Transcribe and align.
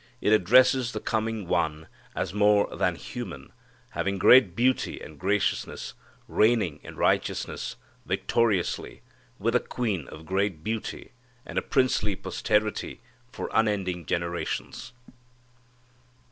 It 0.19 0.33
addresses 0.33 0.93
the 0.93 0.99
coming 0.99 1.47
One 1.47 1.85
as 2.15 2.33
more 2.33 2.75
than 2.75 2.95
human, 2.95 3.53
having 3.89 4.17
great 4.17 4.55
beauty 4.55 4.99
and 4.99 5.19
graciousness, 5.19 5.93
reigning 6.27 6.79
in 6.81 6.95
righteousness, 6.95 7.75
victoriously, 8.07 9.03
with 9.37 9.53
a 9.55 9.59
queen 9.59 10.07
of 10.07 10.25
great 10.25 10.63
beauty, 10.63 11.11
and 11.45 11.59
a 11.59 11.61
princely 11.61 12.15
posterity 12.15 12.99
for 13.31 13.51
unending 13.53 14.07
generations. 14.07 14.91